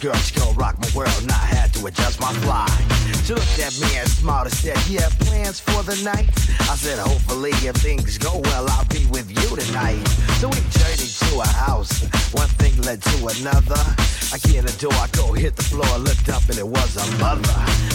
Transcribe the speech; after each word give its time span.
girl, 0.00 0.14
she 0.14 0.34
gon' 0.40 0.56
rock 0.56 0.78
my 0.80 0.88
world, 0.96 1.14
and 1.20 1.30
I 1.30 1.44
had 1.44 1.74
to 1.74 1.86
adjust 1.86 2.20
my 2.20 2.32
fly. 2.40 2.66
She 3.24 3.34
looked 3.34 3.58
at 3.60 3.78
me 3.80 3.98
and 3.98 4.08
smiled 4.08 4.46
and 4.46 4.54
said, 4.54 4.78
You 4.88 4.98
have 5.00 5.12
plans 5.20 5.60
for 5.60 5.82
the 5.82 6.00
night? 6.02 6.30
I 6.60 6.74
said, 6.74 6.98
Hopefully, 6.98 7.50
if 7.50 7.76
things 7.76 8.16
go 8.16 8.38
well, 8.38 8.66
I'll 8.70 8.86
be 8.86 9.04
with 9.06 9.28
you 9.28 9.56
tonight. 9.56 10.02
So 10.40 10.48
we 10.48 10.56
journeyed 10.72 11.12
to 11.28 11.40
a 11.40 11.46
house, 11.46 12.00
one 12.32 12.48
thing 12.56 12.80
led 12.82 13.02
to 13.02 13.16
another. 13.26 13.80
I 14.32 14.38
get 14.48 14.64
the 14.64 14.74
door, 14.80 14.94
I 14.94 15.08
go 15.12 15.32
hit 15.32 15.56
the 15.56 15.64
floor, 15.64 15.98
looked 15.98 16.30
up, 16.30 16.48
and 16.48 16.56
it 16.58 16.66
was 16.66 16.96
a 16.96 17.04
mother. 17.18 17.52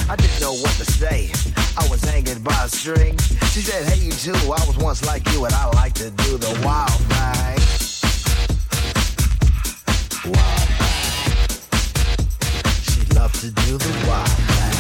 I 0.08 0.16
didn't 0.16 0.40
know 0.42 0.54
what 0.54 0.76
to 0.78 0.86
say, 0.86 1.32
I 1.78 1.88
was 1.90 2.04
hanging 2.04 2.44
by 2.44 2.66
a 2.66 2.70
string. 2.70 3.18
She 3.50 3.62
said, 3.62 3.84
Hey, 3.90 4.06
you 4.06 4.12
too, 4.12 4.38
I 4.46 4.62
was 4.68 4.78
once 4.78 5.04
like 5.06 5.28
you, 5.32 5.46
and 5.46 5.54
I 5.56 5.66
like 5.74 5.94
to 5.96 6.12
do 6.12 6.38
the 6.38 6.54
wild 6.64 7.02
thing. 7.10 7.62
Wild 10.32 10.65
to 13.42 13.52
do 13.52 13.78
the 13.78 14.08
wild 14.08 14.30
thing. 14.30 14.76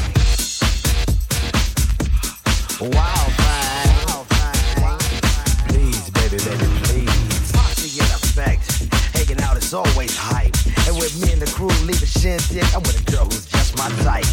Please, 5.67 6.09
baby, 6.11 6.37
baby, 6.37 6.67
please. 6.83 7.51
In 7.99 8.09
effect. 8.11 8.65
Hanging 9.13 9.41
out 9.43 9.57
is 9.57 9.73
always 9.73 10.15
hype. 10.17 10.55
And 10.87 10.95
with 10.97 11.19
me 11.21 11.33
and 11.33 11.41
the 11.41 11.51
crew 11.51 11.67
leave 11.85 12.01
a 12.01 12.05
shindig, 12.05 12.63
I'm 12.73 12.81
with 12.83 12.99
a 13.01 13.11
girl 13.11 13.25
who's 13.25 13.45
just 13.45 13.77
my 13.77 13.89
type. 14.03 14.25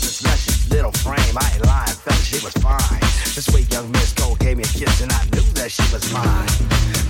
This 0.00 0.22
luscious 0.24 0.70
little 0.70 0.92
frame. 0.92 1.36
I 1.36 1.50
ain't 1.54 1.64
lying, 1.66 1.96
she 2.22 2.38
was 2.44 2.54
fine. 2.54 3.02
Sweet 3.42 3.72
young 3.72 3.90
Miss 3.90 4.12
me 4.14 4.60
a 4.60 4.62
kiss 4.62 5.00
and 5.00 5.10
I 5.12 5.24
knew 5.32 5.42
that 5.58 5.70
she 5.70 5.82
was 5.92 6.12
mine. 6.12 6.46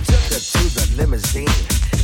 Took 0.09 0.23
her 0.33 0.41
to 0.41 0.63
the 0.73 0.85
limousine, 0.97 1.45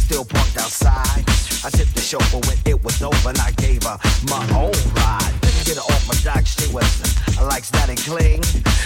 still 0.09 0.25
parked 0.25 0.57
outside. 0.57 1.23
I 1.63 1.69
tipped 1.69 1.93
the 1.93 2.01
chauffeur 2.01 2.41
when 2.49 2.57
it 2.65 2.83
was 2.83 2.99
over 3.03 3.29
and 3.29 3.37
I 3.37 3.51
gave 3.61 3.83
her 3.83 3.97
my 4.25 4.41
own 4.57 4.73
ride. 4.97 5.33
Get 5.65 5.77
her 5.77 5.85
off 5.85 6.07
my 6.07 6.15
jock, 6.25 6.47
she 6.47 6.65
was 6.73 6.89
I 7.37 7.43
like 7.43 7.63
that 7.77 7.89
cling. 8.07 8.41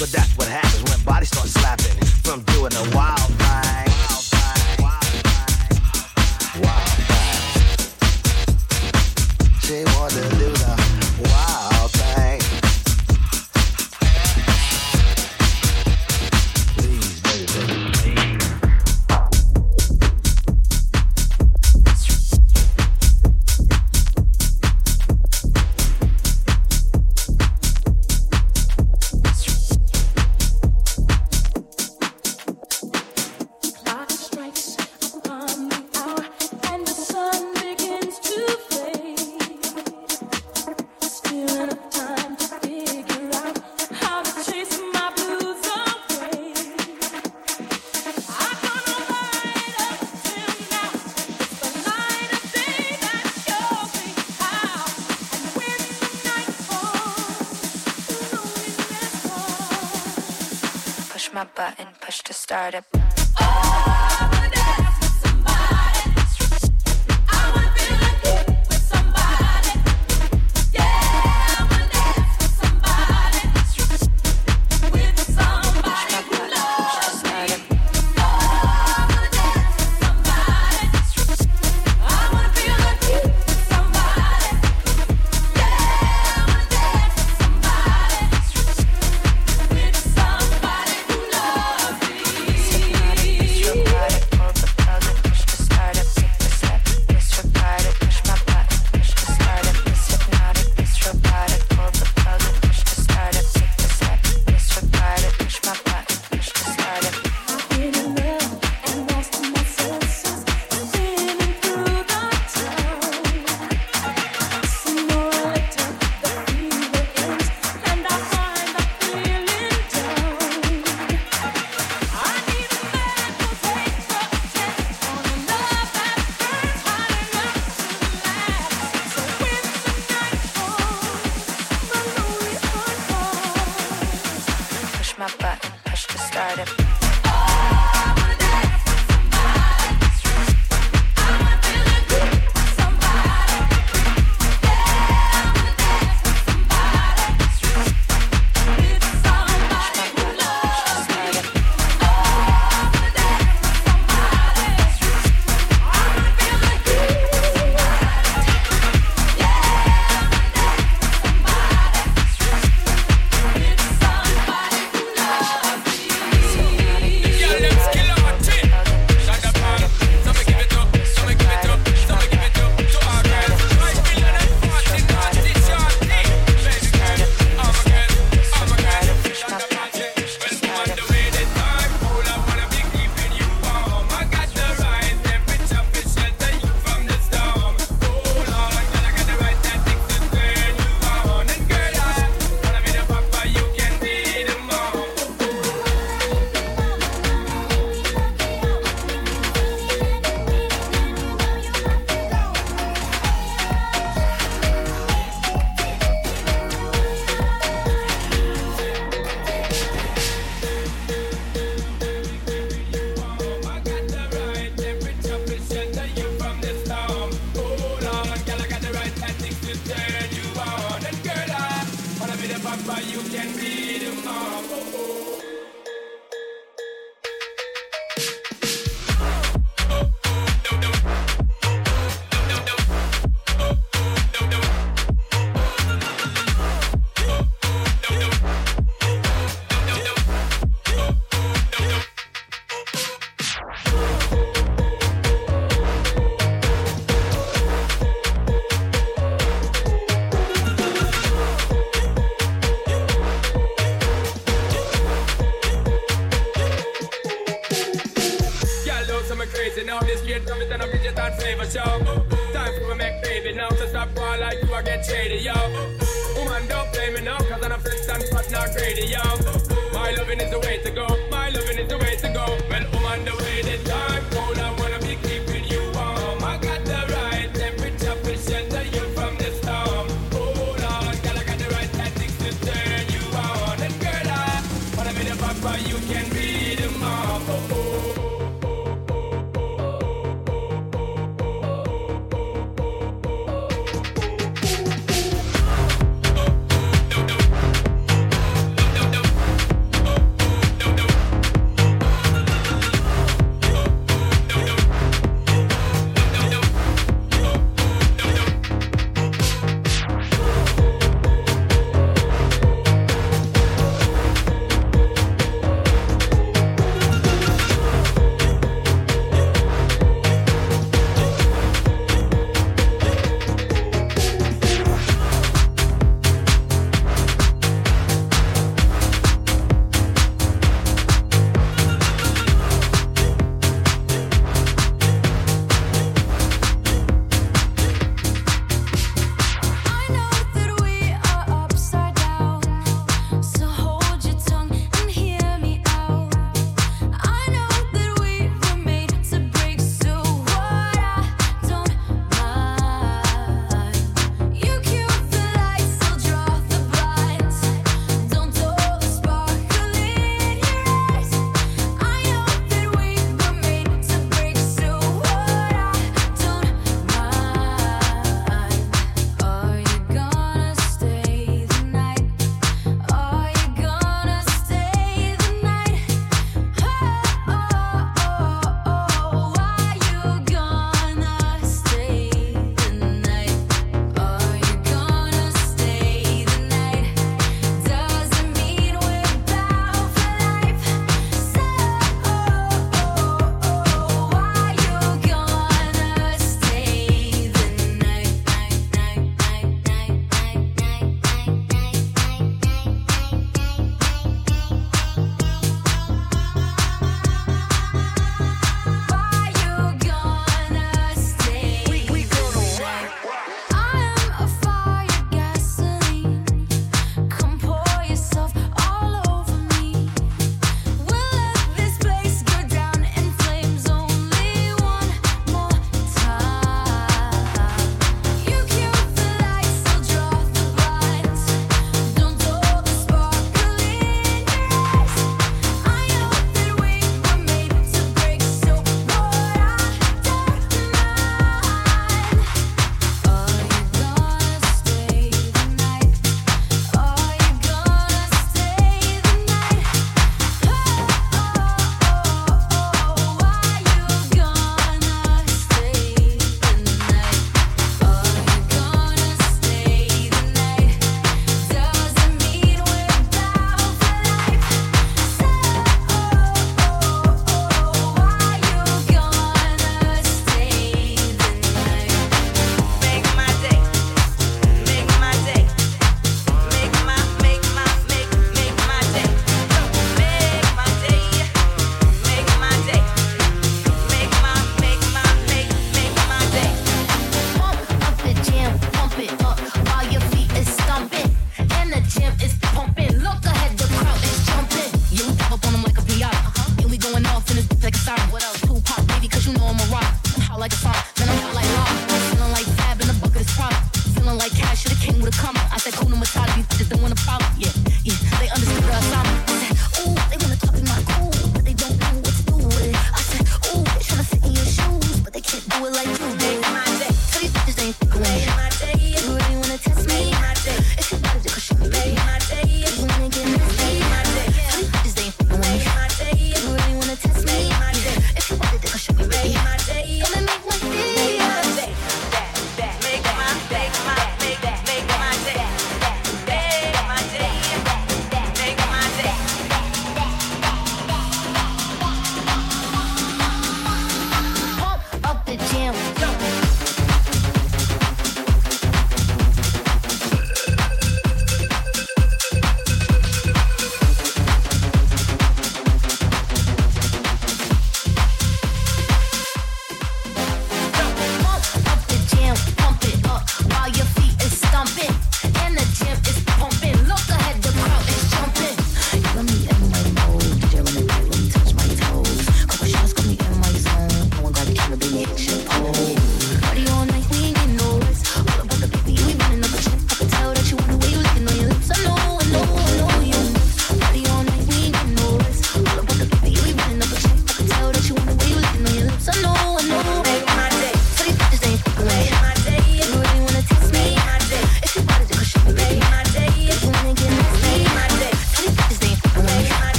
But 0.00 0.10
that's 0.10 0.36
what 0.36 0.48
happens 0.48 0.82
when 0.90 0.98
bodies 1.04 1.28
start 1.28 1.46
slapping 1.46 1.94
from 2.26 2.42
doing 2.54 2.74
a 2.74 2.84
wild 2.96 3.30
thing. 3.38 3.86
Wild 4.82 5.06
thing. 5.22 5.78
Wild 6.66 6.98
thing. 7.06 7.38
She 9.62 9.84
wanted 9.94 10.43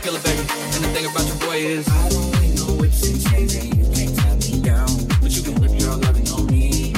big 0.00 0.22
baby. 0.22 0.40
And 0.74 0.84
the 0.84 0.88
thing 0.94 1.06
about 1.06 1.26
your 1.26 1.36
boy 1.38 1.56
is, 1.56 1.88
I 1.88 2.08
don't 2.08 2.34
you 2.84 4.14
can't 4.16 4.40
me 4.50 4.60
down. 4.60 4.88
But 5.20 5.30
you 5.36 5.42
can 5.42 5.54
rip 5.62 5.80
your 5.80 5.96
loving 5.96 6.28
on 6.30 6.46
me, 6.46 6.92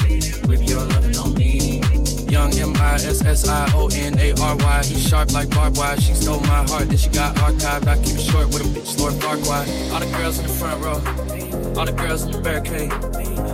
your 0.67 0.79
on 0.79 1.33
me. 1.33 1.81
Young 2.29 2.53
M 2.59 2.75
I 2.77 2.95
S 2.95 3.23
S 3.25 3.47
I 3.47 3.71
O 3.73 3.89
N 3.93 4.17
A 4.19 4.33
R 4.41 4.55
Y. 4.55 4.83
He's 4.85 5.07
sharp 5.07 5.31
like 5.33 5.49
barbed 5.49 5.77
wire. 5.77 5.99
She 5.99 6.13
stole 6.13 6.39
my 6.41 6.63
heart, 6.67 6.87
then 6.89 6.97
she 6.97 7.09
got 7.09 7.35
archived. 7.37 7.87
I 7.87 7.95
keep 7.97 8.15
it 8.15 8.21
short 8.21 8.47
with 8.47 8.61
a 8.61 8.69
bitch, 8.79 8.99
Lord 8.99 9.13
Farquaad. 9.13 9.93
All 9.93 9.99
the 9.99 10.17
girls 10.17 10.39
in 10.39 10.47
the 10.47 10.53
front 10.53 10.83
row, 10.83 11.79
all 11.79 11.85
the 11.85 11.93
girls 11.93 12.23
in 12.23 12.31
the 12.31 12.41
barricade, 12.41 12.91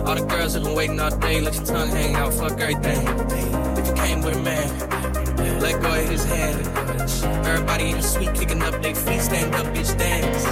all 0.06 0.14
the 0.14 0.26
girls 0.26 0.54
have 0.54 0.64
been 0.64 0.74
waiting 0.74 1.00
all 1.00 1.16
day. 1.18 1.40
Let 1.40 1.54
your 1.54 1.64
tongue 1.64 1.88
hang 1.88 2.14
out, 2.14 2.32
fuck 2.34 2.60
everything. 2.60 3.06
If 3.78 3.86
you 3.88 3.94
came 3.94 4.22
with 4.22 4.36
a 4.36 4.42
man 4.42 4.93
let 5.64 5.80
go 5.80 5.88
of 5.88 6.08
his 6.10 6.24
hand. 6.24 6.60
Everybody 7.46 7.90
in 7.90 7.96
the 7.96 8.02
suite 8.02 8.34
kicking 8.34 8.60
up 8.60 8.82
their 8.82 8.94
feet, 8.94 9.20
stand 9.20 9.54
up, 9.54 9.66
bitch, 9.72 9.96
dance. 9.96 10.44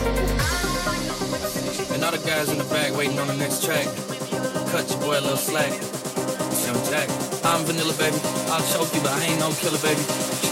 And 1.93 2.03
all 2.03 2.13
the 2.13 2.23
guys 2.27 2.49
in 2.49 2.57
the 2.57 2.65
back 2.73 2.97
waiting 2.97 3.19
on 3.19 3.27
the 3.27 3.37
next 3.37 3.63
track. 3.63 3.85
Cut 4.73 4.89
your 4.89 5.01
boy 5.05 5.21
a 5.21 5.25
little 5.29 5.37
slack. 5.37 5.73
Young 6.65 6.81
Jack. 6.89 7.09
I'm 7.45 7.61
vanilla, 7.69 7.93
baby. 8.01 8.17
I'll 8.49 8.65
choke 8.73 8.89
you, 8.95 9.03
but 9.05 9.13
I 9.13 9.21
ain't 9.29 9.39
no 9.39 9.53
killer, 9.61 9.83
baby. 9.85 10.03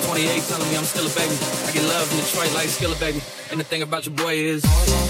28 0.04 0.42
telling 0.50 0.68
me 0.68 0.76
I'm 0.76 0.84
still 0.84 1.06
a 1.08 1.12
baby. 1.16 1.36
I 1.64 1.72
get 1.72 1.84
love 1.88 2.12
in 2.12 2.18
Detroit 2.20 2.52
like 2.52 2.68
Skilla, 2.68 3.00
baby. 3.00 3.22
And 3.50 3.58
the 3.58 3.64
thing 3.64 3.80
about 3.80 4.04
your 4.04 4.14
boy 4.14 4.34
is. 4.34 5.09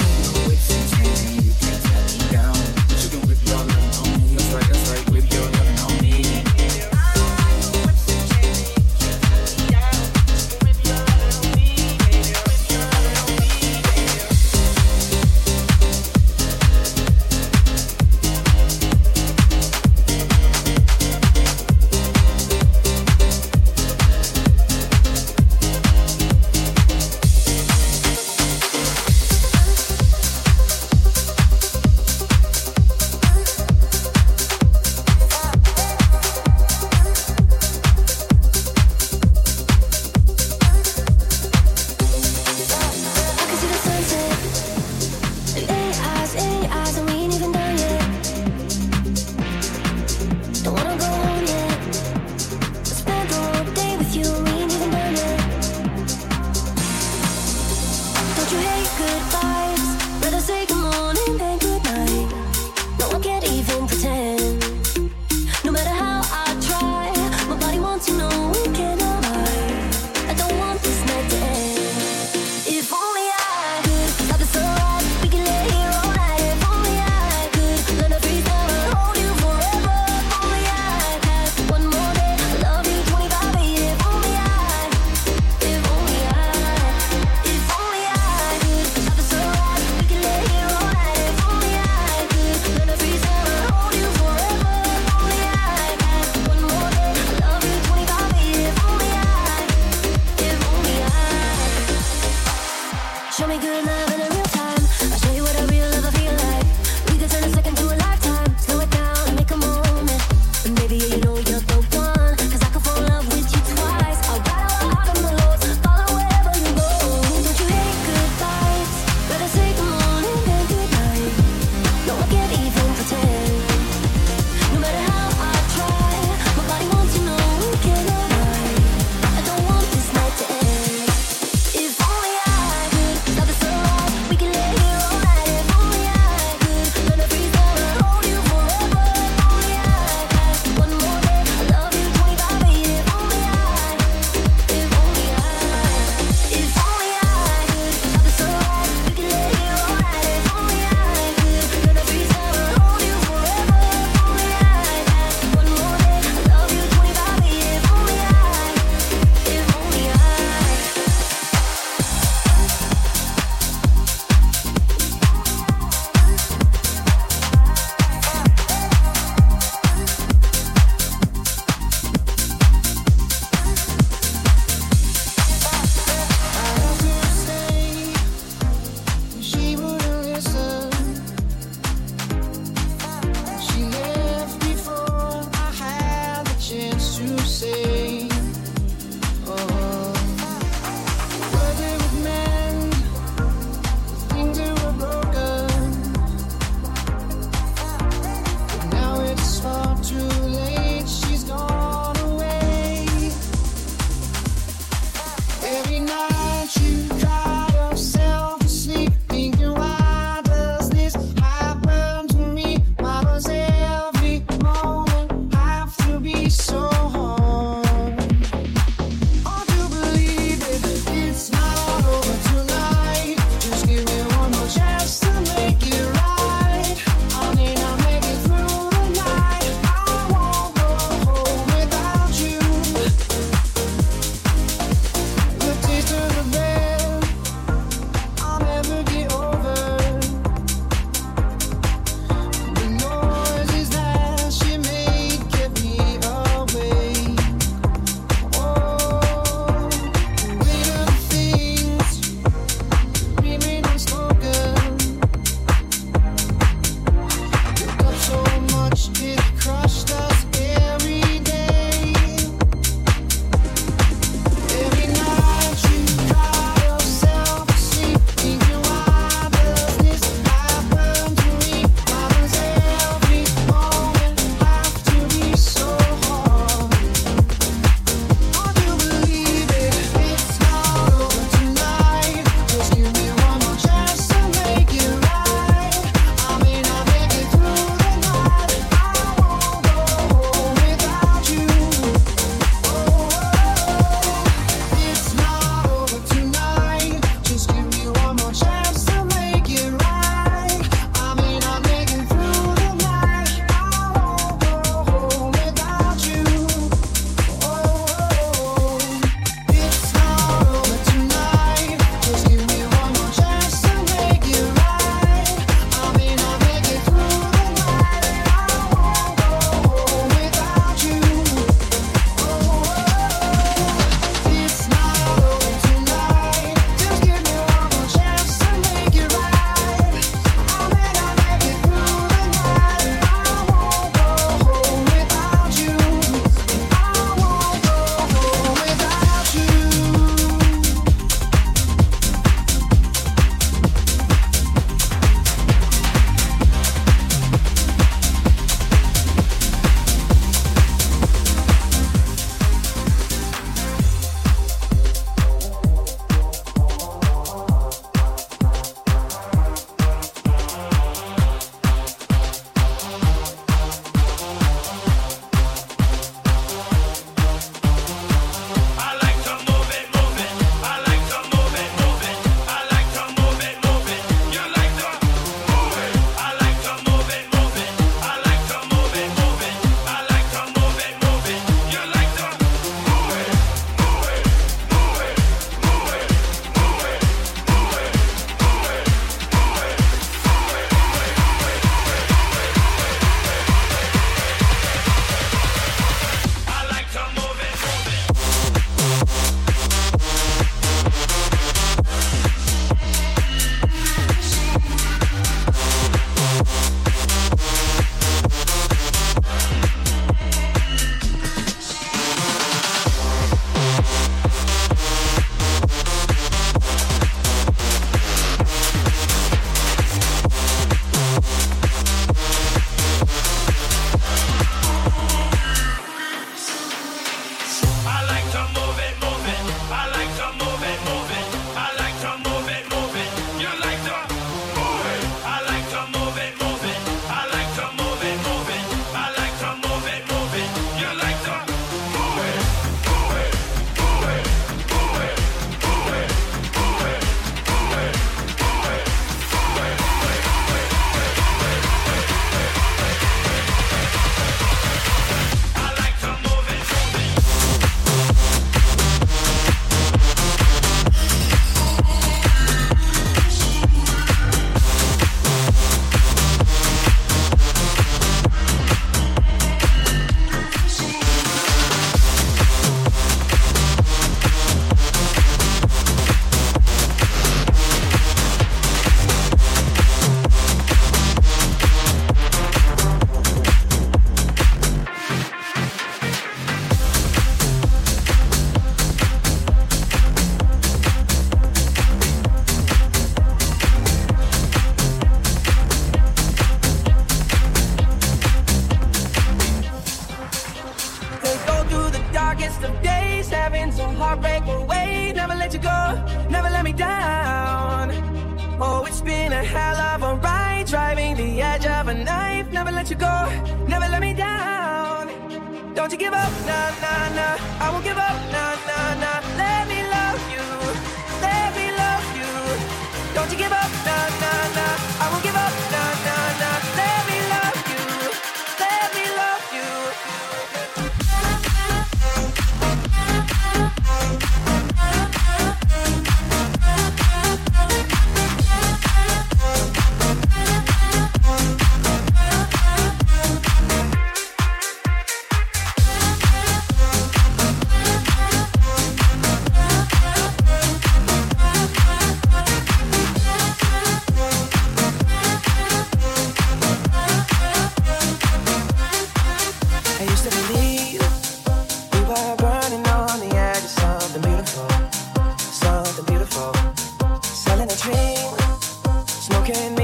can 569.73 570.00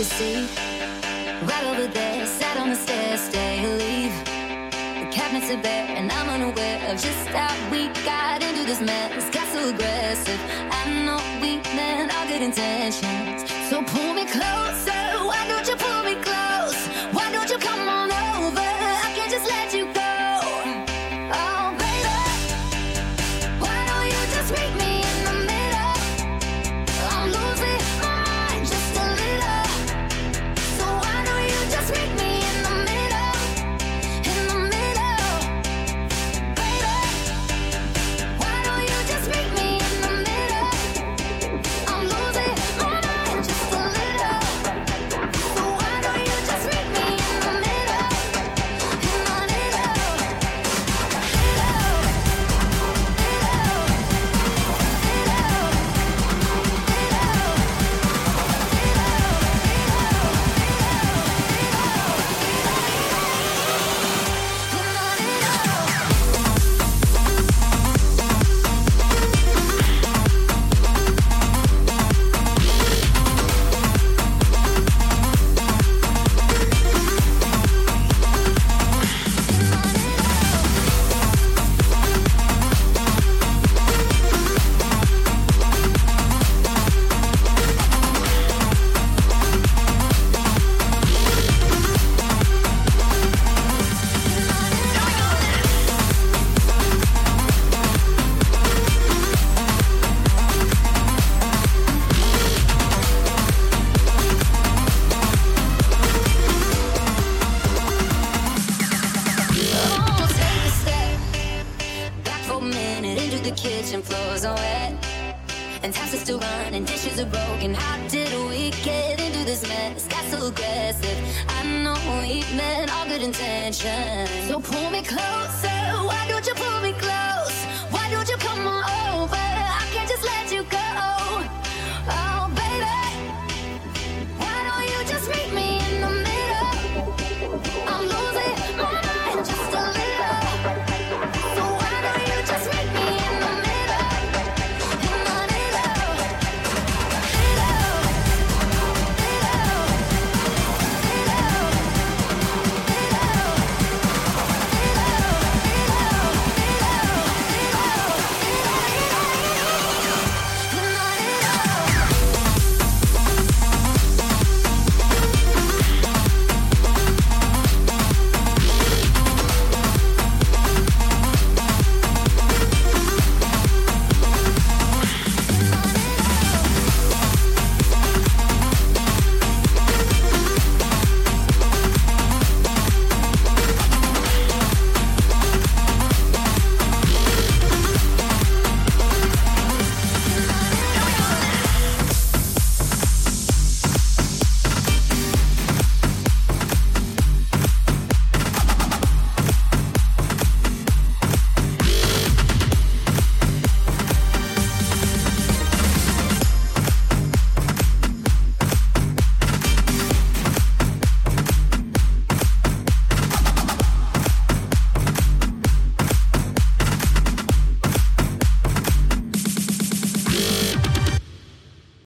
can 0.00 0.08
see 0.08 0.48
right 1.42 1.64
over 1.66 1.86
there, 1.86 2.24
sat 2.24 2.56
on 2.56 2.70
the 2.70 2.76
stairs, 2.76 3.20
stay 3.20 3.62
or 3.66 3.76
leave. 3.76 4.16
The 5.00 5.08
cabinets 5.12 5.50
are 5.50 5.60
bare, 5.60 5.88
and 5.88 6.10
I'm 6.10 6.28
unaware 6.30 6.78
of 6.90 7.02
just 7.02 7.26
how 7.28 7.52
we 7.70 7.88
got 8.02 8.42
into 8.42 8.64
this 8.64 8.80
mess. 8.80 9.28
Got 9.28 9.48
so 9.48 9.68
aggressive. 9.68 10.40
I'm 10.70 11.04
not 11.04 11.22
know 11.22 11.40
we 11.42 11.56
meant 11.76 12.14
all 12.14 12.26
good 12.26 12.40
intentions. 12.40 13.50
So 13.68 13.82
pull 13.82 14.14
me 14.14 14.24
closer. 14.24 15.02
Why 15.28 15.44
don't 15.48 15.68
you 15.68 15.76
pull 15.76 16.02
me 16.04 16.14
closer? 16.14 16.29